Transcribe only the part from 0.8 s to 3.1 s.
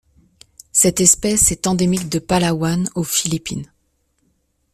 espèce est endémique de Palawan, aux